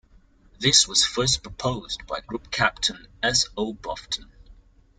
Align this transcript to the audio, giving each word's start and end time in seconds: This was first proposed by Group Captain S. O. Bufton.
This 0.57 0.87
was 0.87 1.05
first 1.05 1.43
proposed 1.43 2.07
by 2.07 2.21
Group 2.21 2.49
Captain 2.49 3.07
S. 3.21 3.47
O. 3.55 3.71
Bufton. 3.75 4.31